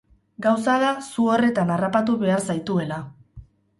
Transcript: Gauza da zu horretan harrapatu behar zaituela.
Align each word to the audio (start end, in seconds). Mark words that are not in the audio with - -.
Gauza 0.43 0.77
da 0.83 0.87
zu 1.09 1.27
horretan 1.33 1.75
harrapatu 1.75 2.17
behar 2.25 2.45
zaituela. 2.51 2.99